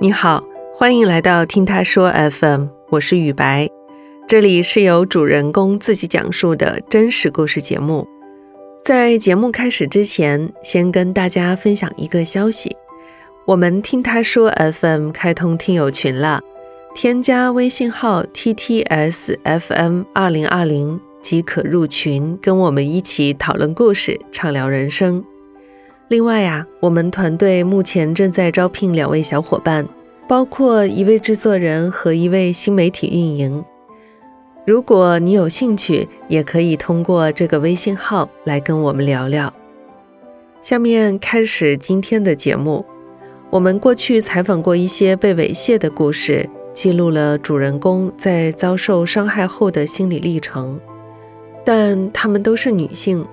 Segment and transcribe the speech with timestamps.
[0.00, 3.68] 你好，欢迎来到听他说 FM，我是雨白，
[4.28, 8.06] 这里是由主人公自己讲述的真实故事节目。
[8.84, 12.76] 在节目开始之前，先跟大家分享一个消息：
[13.44, 16.40] 我们听他说 FM 开通听友群了，
[16.94, 25.24] 添加微信号 ttsfm 二零二零即可入群，跟我们一起讨论故事，畅聊人生。
[26.08, 29.86] 另外呀，我们团队目前正在招聘两位小伙伴，
[30.26, 33.62] 包括一位制作人和一位新媒体运营。
[34.66, 39.52] 如果你有兴趣，也可以通过这个微信号来跟我们聊聊。
[40.62, 42.84] 下面开始今天的节目。
[43.50, 50.80] 我们过去采访过一些被猥亵的故事，记录了主人公在遭受伤害后的心理历程，
[51.66, 53.26] 但他们都是女性。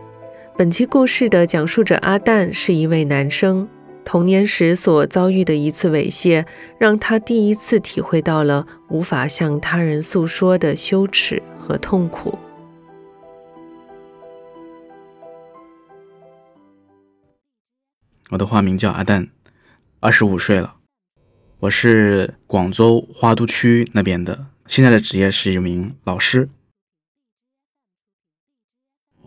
[0.58, 3.68] 本期故事的讲述者阿蛋是一位男生，
[4.06, 6.46] 童年时所遭遇的一次猥亵，
[6.80, 12.40] 让他第一次体会到了无法向他人诉说的羞耻和痛苦。
[18.30, 19.28] 我的化名叫阿蛋，
[20.00, 20.76] 二十五岁了，
[21.60, 26.48] 我是广州花都区那边的，现在的职业是一名老师。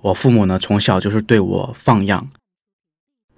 [0.02, 2.30] 我父母呢，从小就是对我放养。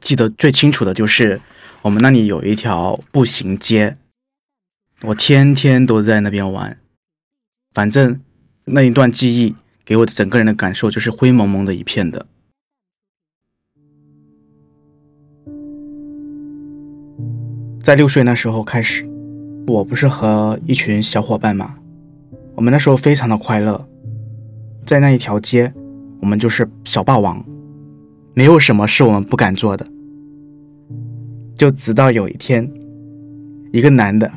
[0.00, 1.40] 记得最清楚的就是
[1.82, 3.96] 我们那里有一条步行街，
[5.02, 6.78] 我天天都在那边玩。
[7.72, 8.20] 反正
[8.64, 12.26] 那一段记忆给我的整个人的感受就是灰蒙蒙的一片的。
[17.82, 19.08] 在六岁那时候开始，
[19.66, 21.78] 我不是和一群小伙伴嘛，
[22.54, 23.88] 我们那时候非常的快乐，
[24.84, 25.72] 在那一条街。
[26.20, 27.42] 我们就是小霸王，
[28.34, 29.86] 没有什么是我们不敢做的。
[31.56, 32.70] 就直到有一天，
[33.72, 34.30] 一个男的，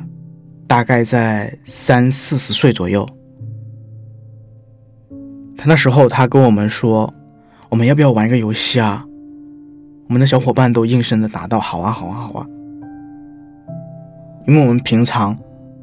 [0.66, 3.06] 大概在三四十岁左右，
[5.56, 7.12] 他那时候他跟我们说
[7.70, 9.04] ：“我们要不要玩一个游戏啊？”
[10.08, 12.46] 我们的小伙伴都应声的答道：“好啊，好啊，好啊。”
[14.46, 15.34] 因为我们平常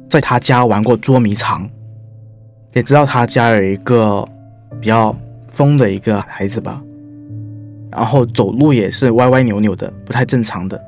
[0.08, 1.68] 在他家玩过捉迷藏，
[2.72, 4.24] 也知道他家有一个
[4.80, 5.16] 比较。
[5.52, 6.82] 疯的一个孩子吧，
[7.90, 10.80] 然后走路也是歪歪扭扭的，不太正常的。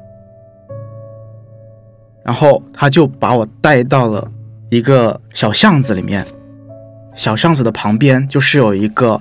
[2.24, 4.26] 然后他就把我带到了
[4.70, 6.26] 一个小巷子里面，
[7.14, 9.20] 小巷子的旁边就是有一个，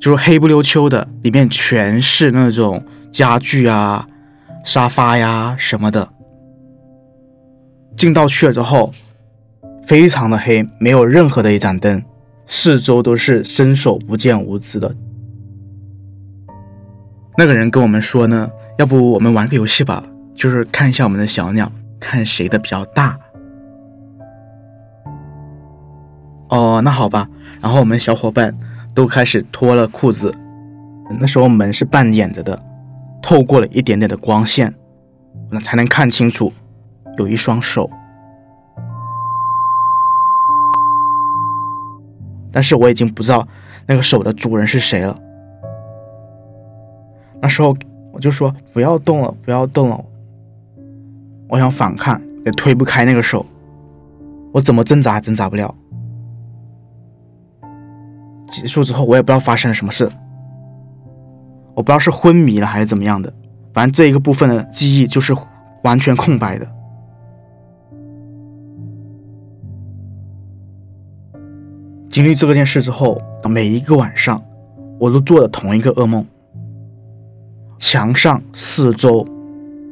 [0.00, 4.08] 就是黑不溜秋的，里面全是那种家具啊、
[4.64, 6.08] 沙发呀什么的。
[7.98, 8.90] 进到去了之后，
[9.86, 12.02] 非常的黑，没有任何的一盏灯。
[12.54, 14.94] 四周都是伸手不见五指的。
[17.38, 20.04] 那个人跟我们说呢，要不我们玩个游戏吧，
[20.34, 23.18] 就是看一下我们的小鸟，看谁的比较大。
[26.50, 27.26] 哦，那好吧。
[27.62, 28.54] 然后我们小伙伴
[28.94, 30.30] 都开始脱了裤子，
[31.18, 32.58] 那时候门是半掩着的，
[33.22, 34.74] 透过了一点点的光线，
[35.50, 36.52] 那才能看清楚，
[37.16, 37.90] 有一双手。
[42.52, 43.46] 但是我已经不知道
[43.86, 45.16] 那个手的主人是谁了。
[47.40, 47.74] 那时候
[48.12, 50.04] 我就说不要动了，不要动了。
[51.48, 53.44] 我想反抗，也推不开那个手，
[54.52, 55.74] 我怎么挣扎挣扎不了。
[58.50, 60.08] 结束之后，我也不知道发生了什么事，
[61.74, 63.32] 我不知道是昏迷了还是怎么样的，
[63.72, 65.34] 反正这一个部分的记忆就是
[65.84, 66.66] 完全空白的。
[72.12, 73.18] 经历这个件事之后，
[73.48, 74.44] 每一个晚上，
[75.00, 76.22] 我都做了同一个噩梦。
[77.78, 79.26] 墙上四周，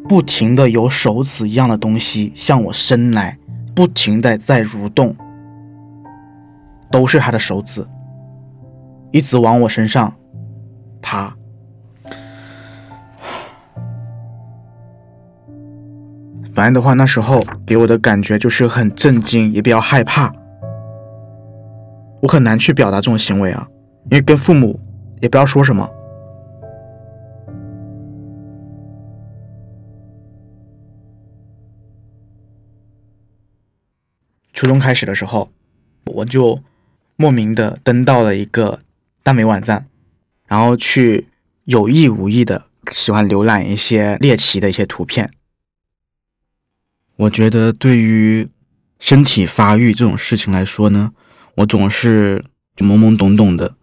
[0.07, 3.39] 不停的有手指一样的东西向我伸来，
[3.75, 5.17] 不停的在蠕动，
[6.93, 7.83] 都是他的手指，
[9.13, 10.13] 一直往我身上
[11.01, 11.35] 爬。
[16.53, 20.31] 反正的话，那时候给我的感觉就是很震惊，也比较害怕。
[22.22, 23.67] 我很难去表达这种行为啊，
[24.05, 24.78] 因为跟父母
[25.22, 25.89] 也不知道说什么。
[34.53, 35.51] 初中开始的时候，
[36.05, 36.63] 我就
[37.17, 38.81] 莫名的登到了一个
[39.23, 39.87] 耽美网站，
[40.47, 41.28] 然后去
[41.65, 45.31] 有意无意的喜欢浏览一些猎奇的一些图片。
[47.16, 48.47] 我觉得对于
[48.99, 51.15] 身体发育这种事情来说呢。
[51.60, 53.74] 我总是就懵懵懂懂的，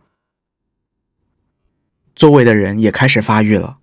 [2.16, 3.78] 周围的人也开始发育了，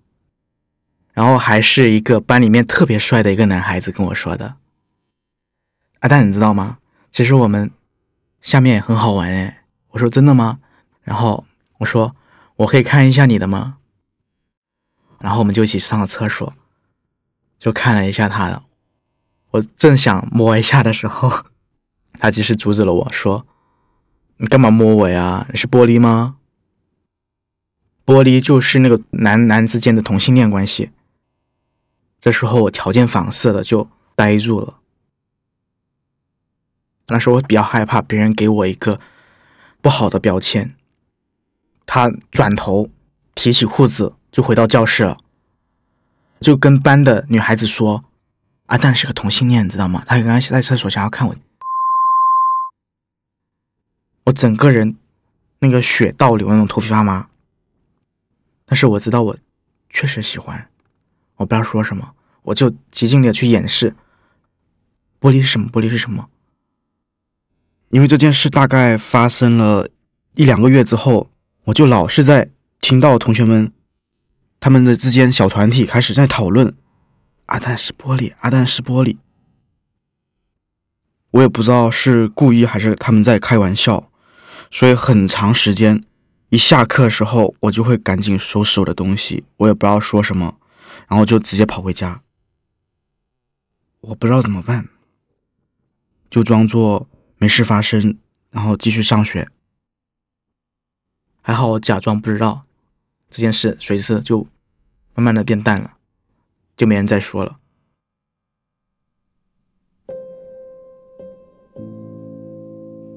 [1.13, 4.57] 然后还是一个班里面特别帅的一个男孩子跟我说的，
[5.99, 6.79] 阿蛋，你知道吗？
[7.09, 7.71] 其实我们
[8.41, 9.63] 下面也很好玩哎。
[9.91, 10.59] 我说真的吗？
[11.03, 11.45] 然后
[11.77, 12.13] 我说
[12.57, 13.77] 我可以看一下你的吗？
[15.19, 16.53] 然后我们就一起上了厕所，
[17.57, 18.61] 就看了一下他的。
[19.51, 21.45] 我正想摸一下的时候，
[22.19, 23.47] 他及时阻止了我说
[24.37, 25.47] ：“你干嘛摸我呀？
[25.51, 26.37] 你是玻璃吗？
[28.05, 30.91] 玻璃就是那个男男之间的同性恋关系。”
[32.19, 34.79] 这时候我条件反射的就呆住了。
[37.07, 38.99] 那时候我比较害怕别人给我一个
[39.79, 40.75] 不好的标签。
[41.85, 42.89] 他转头
[43.35, 45.17] 提起裤子就回到教室了，
[46.41, 48.03] 就跟班的女孩子说
[48.65, 50.03] ：“阿蛋是个同性恋，你知道吗？
[50.07, 51.35] 他刚刚在厕所想要看我。”
[54.25, 54.95] 我整个人
[55.59, 57.27] 那个血倒流，那种头皮发麻。
[58.65, 59.37] 但是我知道我
[59.89, 60.69] 确实喜欢。
[61.37, 62.13] 我不知道说什么，
[62.43, 63.95] 我就极尽力的去掩饰。
[65.19, 65.69] 玻璃是什么？
[65.71, 66.29] 玻璃是什么？
[67.89, 69.89] 因为这件事大概发生了
[70.33, 71.29] 一两个月之后，
[71.65, 72.49] 我就老是在
[72.81, 73.71] 听到同学们
[74.59, 76.73] 他们的之间小团体开始在讨论
[77.45, 79.17] 阿蛋是玻璃，阿蛋是玻璃。
[81.31, 84.09] 我也不知道是故意还是他们在开玩笑，
[84.71, 86.03] 所以很长时间
[86.49, 90.57] 一下课时候，我就会赶紧收拾我的东西，我也不知道说什么。
[91.07, 92.23] 然后就直接跑回家，
[93.99, 94.89] 我不知道怎么办，
[96.31, 97.07] 就装作
[97.37, 98.17] 没事发生，
[98.49, 99.47] 然后继续上学。
[101.43, 102.65] 还好我假装不知道
[103.29, 104.47] 这件事，随之就
[105.13, 105.97] 慢慢的变淡了，
[106.75, 107.59] 就没人再说了。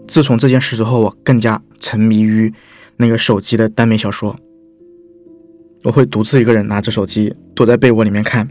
[0.08, 2.52] 自从这件事之后，我更加沉迷于
[2.96, 4.34] 那个手机的耽美小说。
[5.84, 8.48] 我会独自一个人拿着手机躲在被窝里面看。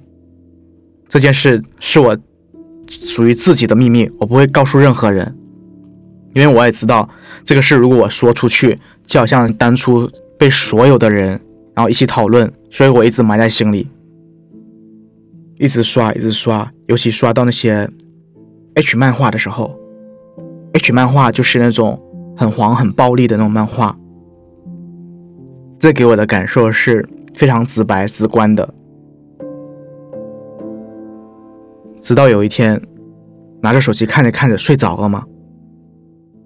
[1.09, 2.17] 这件事是我
[2.89, 5.35] 属于自己的秘密，我不会告诉任何人，
[6.33, 7.09] 因为我也知道
[7.43, 11.29] 这个事如果我说出去，就好像当初被所有的人
[11.75, 13.89] 然后一起讨论，所以我一直埋在心里，
[15.57, 17.89] 一直刷，一直刷，尤其刷到那些
[18.75, 19.76] H 漫画的时候
[20.73, 22.01] ，H 漫画就是那种
[22.35, 23.97] 很黄、很暴力的那种漫画，
[25.79, 27.07] 这给我的感受是。
[27.37, 28.67] 非常直白、直观的。
[32.01, 32.81] 直到有一天，
[33.61, 35.23] 拿着手机看着看着睡着了吗？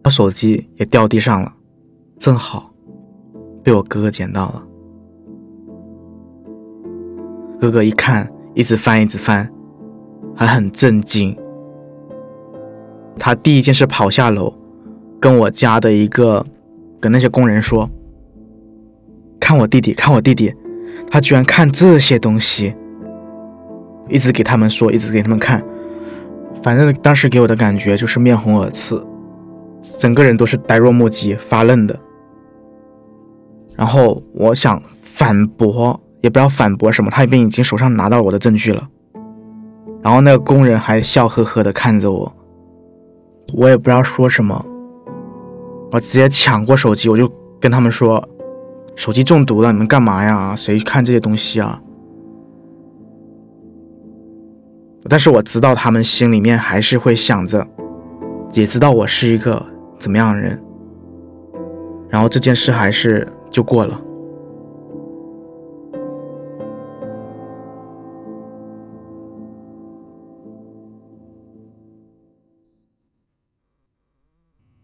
[0.04, 1.54] 他手机也掉地上了，
[2.20, 2.74] 正好
[3.64, 4.64] 被我哥哥捡到了。
[7.58, 9.50] 哥哥一看，一直翻，一直翻，
[10.36, 11.34] 还很震惊。
[13.18, 14.54] 他第一件事跑下楼，
[15.20, 16.46] 跟我家的一个
[17.00, 17.90] 跟那些工人说
[19.40, 20.54] ：“看我弟弟，看我弟弟。”
[21.10, 22.74] 他居然看这些东西，
[24.08, 25.62] 一直给他们说，一直给他们看。
[26.64, 29.02] 反正当时给我的感觉就是面红耳赤，
[29.98, 32.00] 整个人都是呆若木鸡、发愣的。
[33.76, 38.88] 然后我想反驳，也不知道反驳什么，他那边已经手上拿到我的证据了。
[40.02, 42.32] 然后那个工人还笑呵呵的看着我，
[43.54, 44.66] 我也不知道说什么，
[45.92, 48.28] 我直接抢过手机，我就跟他们说。
[48.94, 50.54] 手机中毒了，你们干嘛呀？
[50.54, 51.82] 谁看这些东西啊？
[55.10, 57.66] 但是我知道他们心里面还是会想着，
[58.54, 59.66] 也知道我是一个
[59.98, 60.62] 怎么样的人。
[62.10, 64.00] 然后这件事还是就过了。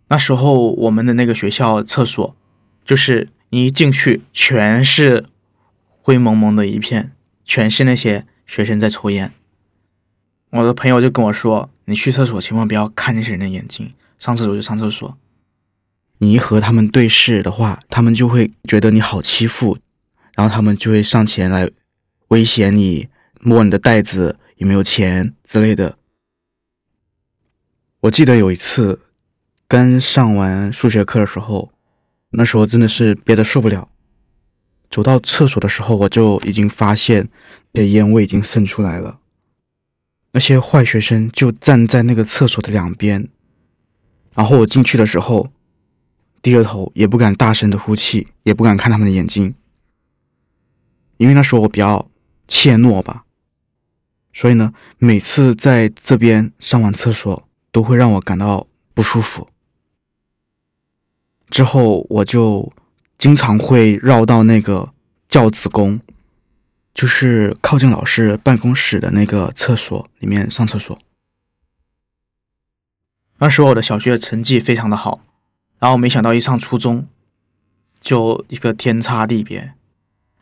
[0.09, 2.35] 那时候我们的那个学校厕所
[2.83, 3.29] 就是。
[3.49, 5.23] 你一进去，全是
[6.01, 7.13] 灰蒙蒙的一片，
[7.45, 9.31] 全是那些学生在抽烟。
[10.49, 15.17] 我的朋友就跟我说：“你去厕所千万不要看那些人的眼睛，上厕所就上厕所。
[16.17, 19.77] 你一和他们对视的话，他们就会觉得你好欺负，
[20.35, 21.69] 然后他们就会上前来
[22.27, 23.07] 威胁你，
[23.39, 25.97] 摸你的袋子有没有钱之类的。”
[28.03, 28.99] 我记得有一次
[29.67, 31.71] 刚上完数学课的时候。
[32.31, 33.87] 那时候真的是憋得受不了，
[34.89, 37.29] 走到厕所的时候，我就已经发现
[37.71, 39.19] 那烟味已经渗出来了。
[40.33, 43.29] 那些坏学生就站在那个厕所的两边，
[44.35, 45.49] 然后我进去的时候，
[46.41, 49.55] 低着头，也不敢大声的呼气，也不敢看他们的眼睛，
[51.15, 52.05] 因为那时候我比较
[52.49, 53.23] 怯懦吧，
[54.33, 59.47] 所以呢，每次在这边上完厕所，都会让我感到不舒服。
[61.49, 62.71] 之后我就
[63.17, 64.91] 经常会绕到那个
[65.29, 65.99] 教子宫，
[66.93, 70.97] 就是靠近老师办公室的那个厕所里面上厕所。
[73.39, 75.21] 那时候我的小学成绩非常的好，
[75.79, 77.07] 然后没想到一上初中，
[78.01, 79.73] 就一个天差地别，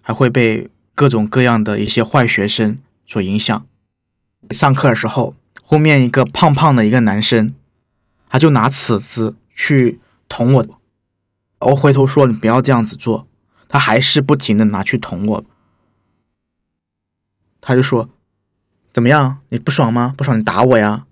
[0.01, 3.65] 还会被各种各样的一些坏学生所影响。
[4.51, 7.53] 上课的时候，后面一个胖胖的一个男生，
[8.29, 10.79] 他就拿尺子去捅我，
[11.69, 13.27] 我回头说你不要这样子做，
[13.67, 15.45] 他还是不停的拿去捅我。
[17.59, 18.09] 他就说
[18.93, 19.39] ：“怎么样？
[19.49, 20.13] 你不爽吗？
[20.15, 21.05] 不爽你打我呀！”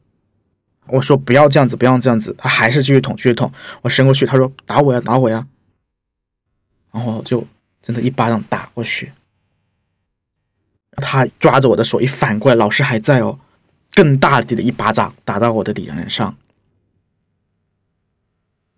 [0.87, 3.51] 我说：“不要这样子，不要这样子。”他还是继续捅，继续捅。
[3.81, 5.47] 我伸过去，他说：“打我呀，打我呀！”
[6.93, 7.47] 然后就
[7.81, 9.11] 真的一巴掌打过去。
[10.97, 13.39] 他抓着我的手一反过来，老师还在哦，
[13.93, 16.37] 更大力的一巴掌打到我的脸上，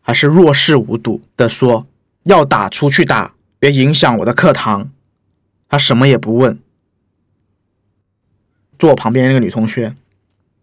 [0.08, 1.88] 还是若视无睹的说
[2.26, 4.92] ：“要打出去打，别影响我的课堂。”
[5.68, 6.60] 他什么也不问。
[8.78, 9.96] 坐我旁边那个女同学，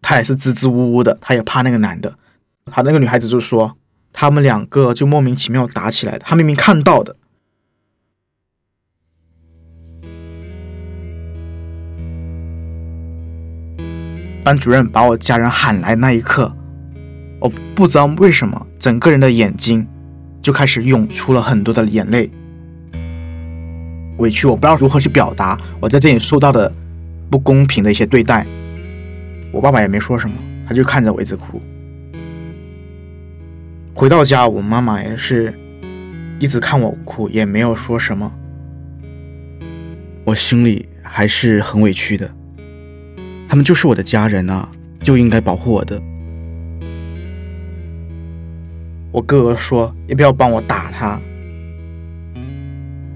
[0.01, 2.17] 她也是支支吾吾的，她也怕那个男的。
[2.67, 3.75] 她那个女孩子就说，
[4.13, 7.17] 他们两个就莫名其妙打起来的，她明明看到的。
[14.45, 16.55] 班主任把我家人喊来那一刻，
[17.43, 19.85] 我不知道为什么，整个人的眼睛
[20.41, 22.31] 就开始涌出了很多的眼泪，
[24.19, 26.71] 委屈我不知道如何去表达我在这里受到的。
[27.29, 28.45] 不公平的一些对待，
[29.51, 30.35] 我爸爸也没说什么，
[30.67, 31.59] 他就看着我一直哭。
[33.95, 35.51] 回到家，我妈妈也是
[36.37, 38.31] 一直看我哭，也没有说什么。
[40.25, 42.29] 我心里还是很委屈的，
[43.49, 44.69] 他们就是我的家人啊，
[45.01, 45.99] 就应该保护我的。
[49.13, 51.21] 我哥哥说要不要帮我打他，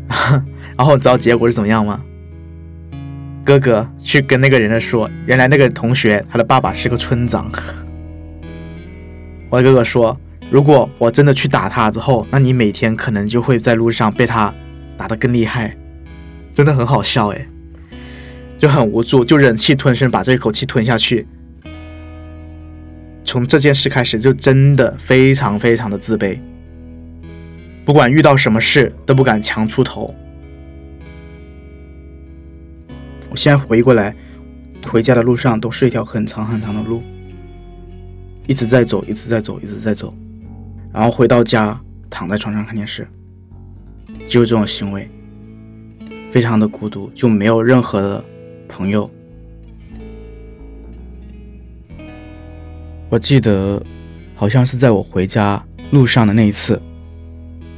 [0.77, 2.01] 然后你知道结果是怎么样吗？
[3.43, 7.51] 哥哥去跟那个人说，原来那个同学他的爸爸是个村长。
[9.49, 10.15] 我哥哥说，
[10.51, 14.53] 如果我真的去打他之后，那你每天可能就会在路上被他
[14.97, 15.75] 打得更厉害，
[16.53, 17.47] 真的很好笑哎，
[18.59, 21.25] 就很无助，就忍气吞声把这一口气吞下去。
[23.27, 26.39] 从这件事开始，就真的非常非常的自卑，
[27.83, 30.15] 不管遇到什么事都不敢强出头。
[33.29, 34.15] 我现在回过来，
[34.85, 37.03] 回家的路上都是一条很长很长的路，
[38.47, 40.15] 一直在走，一直在走，一直在走。
[40.93, 41.77] 然后回到家，
[42.09, 43.05] 躺在床上看电视，
[44.25, 45.11] 就是这种行为，
[46.31, 48.23] 非常的孤独，就没有任何的
[48.69, 49.11] 朋友。
[53.09, 53.81] 我记得，
[54.35, 56.81] 好像是在我回家路上的那一次，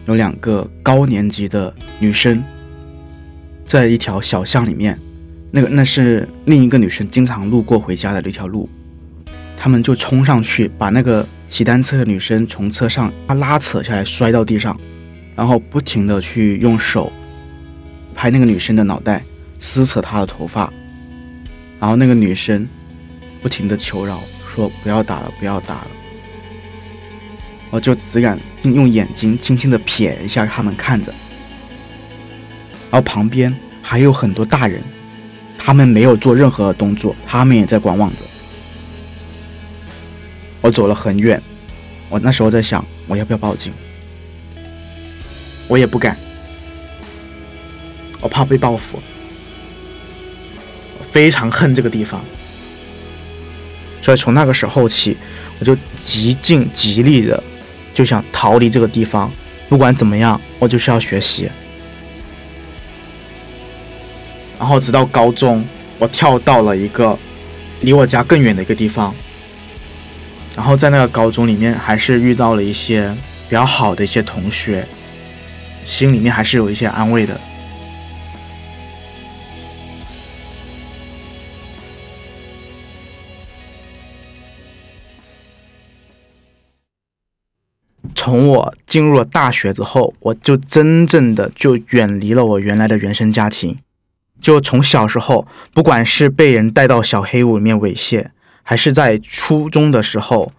[0.08, 2.44] 有两个高年级的女生，
[3.66, 4.98] 在一条小巷里面。
[5.52, 8.70] 那个那是另一个女生经常路过回家的那条路，
[9.56, 14.80] 他们就冲上去把那个骑单车的女生从车上拉扯下来，摔到地上，
[15.36, 17.12] 然后不停的去用手
[18.14, 19.24] 拍那个女生的脑袋，
[19.58, 20.72] 撕扯她的头发，
[21.80, 22.68] 然后那个女生
[23.42, 24.22] 不停的求饶，
[24.60, 25.88] 说不要打了，不要打了，
[27.70, 31.14] 我就只敢用眼睛轻轻的瞥一下他们看着，
[32.92, 34.82] 然后旁边还有很多大人。
[35.58, 38.18] 他们没有做任何的动作，他们也在观望着。
[40.62, 41.42] 我走了很远，
[42.10, 43.72] 我那时候在想，我要不要报警？
[45.68, 46.18] 我也不敢，
[48.20, 49.00] 我怕被报复。
[51.12, 52.22] 非常恨这个地方，
[54.02, 55.18] 所以从那个时候起，
[55.60, 57.42] 我就极尽极力的
[57.94, 59.32] 就想逃离这个地方。
[59.68, 61.50] 不管怎么样，我就是要学习。
[64.58, 65.64] 然后直到高中，
[65.98, 67.18] 我跳到了一个
[67.82, 69.14] 离我家更远的一个地方。
[70.56, 73.16] 然后在那个高中里面，还是遇到了一些
[73.48, 74.86] 比较好的一些同学，
[75.86, 77.40] 心里面还是有一些安慰的。
[88.30, 93.76] 从我进入了大学之后，我就真正的就远离了我原来的原生家庭。
[94.40, 98.28] 就从小时候，不管是被人带到小黑屋里面猥亵，
[98.62, 100.52] 还是在初中的时候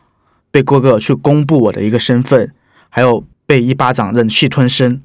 [0.51, 2.53] 被哥哥去公布我的一个身份，
[2.89, 5.01] 还有被一巴掌忍气吞声，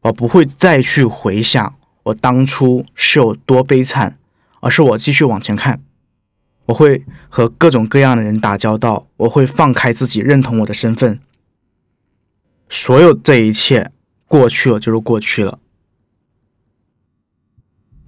[0.00, 4.16] 我不会再去回想我当初是有多悲惨，
[4.60, 5.78] 而是我继续往前看，
[6.68, 11.18] 我会和各种各样的人打交道，我会放开自己，认同我的身份，
[12.68, 13.90] 所有这一切
[14.26, 15.58] 过去了就是过去了。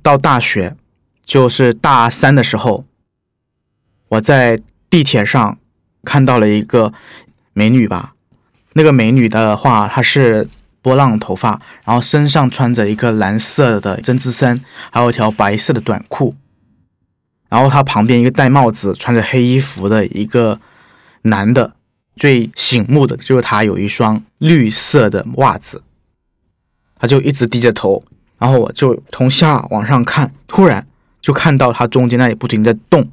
[0.03, 0.77] 到大学，
[1.25, 2.85] 就是大三的时候，
[4.09, 4.59] 我在
[4.91, 5.59] 地铁上
[6.05, 6.93] 看到了一个
[7.55, 8.15] 美女吧。
[8.75, 10.47] 那个美女的话，她是
[10.83, 16.35] 波浪头发，然后身上穿着一个蓝色的针织衫，还有一条白色的短裤。
[17.51, 20.59] 然后他旁边一个戴帽子、穿着黑衣服的一个
[21.23, 21.75] 男的，
[22.17, 25.83] 最醒目的就是他有一双绿色的袜子。
[26.99, 28.03] 他就一直低着头，
[28.39, 30.87] 然后我就从下往上看，突然
[31.21, 33.11] 就看到他中间那里不停在动。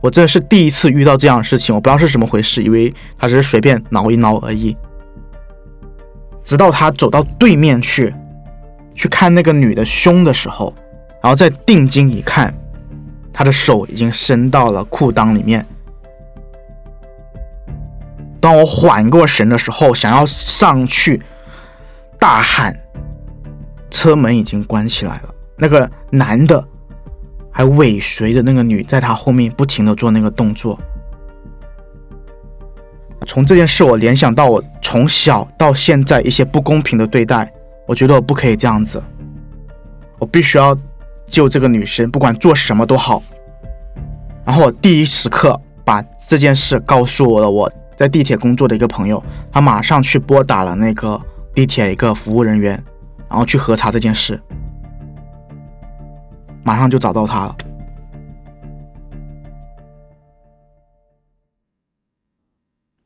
[0.00, 4.76] 我这是第一次遇到这样的事情，我不知道是怎么回事，以为他只是随便挠一挠而已。
[6.42, 8.12] 直到他走到对面去，
[8.98, 10.74] 去看那个女的胸的时候，
[11.22, 12.52] 然后再定睛一看，
[13.32, 15.64] 他的手已经伸到了裤裆里面。
[18.40, 21.22] 当我缓过神的时候，想要上去
[22.18, 22.76] 大喊，
[23.90, 25.34] 车门已经关起来了。
[25.56, 26.62] 那个男的。
[27.50, 30.78] 还尾随着那个女，在他后面不停的做那个动作。
[33.26, 37.52] 从这件事，我联想到我从小到现在一些不公平的对待，
[37.88, 39.02] 我觉得我不可以这样子，
[40.18, 40.76] 我必须要
[41.26, 43.22] 救这个女生，不管做什么都好。
[44.44, 51.18] 然后我第一时刻把这件事告诉我了我在地铁工作的一个朋友，他马上去拨打了那个
[51.54, 52.72] 地铁一个服务人员，
[53.26, 54.38] 然后去核查这件事。
[56.62, 57.56] 马上就找到他了。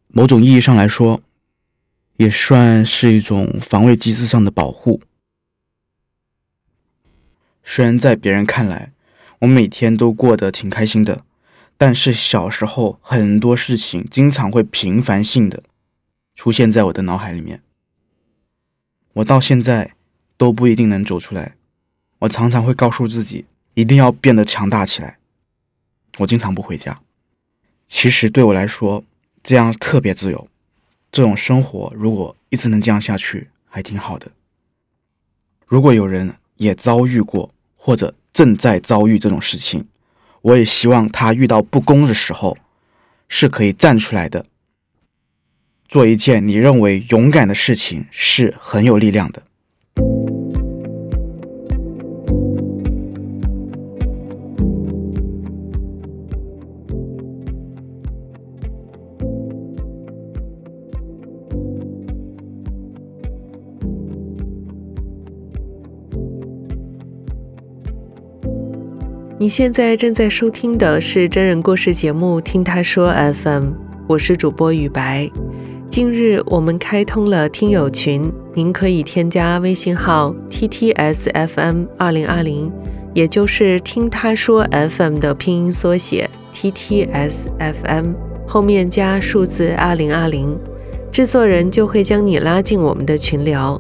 [0.09, 1.21] 某种意义上来说，
[2.17, 5.01] 也算是一种防卫机制上的保护。
[7.63, 8.93] 虽然在别人看来，
[9.41, 11.25] 我每天都过得挺开心的，
[11.77, 15.63] 但是小时候很多事情经常会频繁性的
[16.35, 17.63] 出现在我的脑海里面，
[19.15, 19.95] 我到现在
[20.37, 21.57] 都不一定能走出来。
[22.21, 23.47] 我常常会告诉自己。
[23.75, 25.17] 一定要变得强大起来。
[26.19, 27.01] 我经常不回家，
[27.89, 29.03] 其实对我来说，
[29.43, 30.47] 这样特别自由。
[31.13, 34.33] 这种生活如果一直能这样下去，还挺好的。
[35.67, 39.87] 如果有人也遭遇过或者正在遭遇这种事情，
[40.41, 42.57] 我也希望他遇到不公的时候，
[43.29, 44.47] 是可以站出来的，
[45.87, 49.43] 做一件你认为勇敢的事情，是很有力量的。
[69.43, 73.65] 你现在正在收听的是真人故事节目《听他说 FM》，
[74.07, 75.29] 我是主播雨白。
[75.91, 82.71] 近日我们开通了听友群，您可以添加微信号 ttsfm 二零二零，
[83.15, 88.15] 也就是听他说 FM 的拼音缩写 ttsfm
[88.47, 90.57] 后面加数字二零二零，
[91.11, 93.77] 制作人就会将你拉进我们的群聊。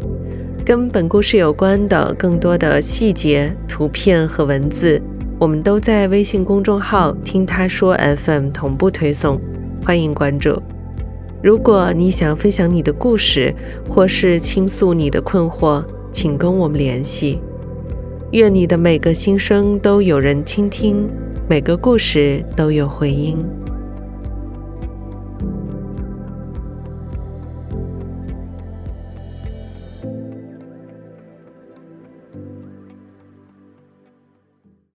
[0.65, 5.01] 跟本故事有关的更多的细节、图片和文字。
[5.43, 9.41] 我们都在微信公众号“听他说 FM” 同步推送，
[9.85, 10.63] 欢迎关注。
[11.43, 13.53] 如果你想分享你的故事，
[13.89, 17.41] 或是倾诉你的困惑，请跟我们联系。
[18.31, 21.09] 愿你的每个心声都有人倾听，
[21.49, 23.45] 每个故事都有回音。